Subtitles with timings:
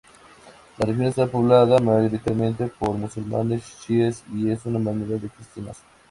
[0.79, 5.77] La región está poblada mayoritariamente por musulmanes chiíes y una minoría de cristianos.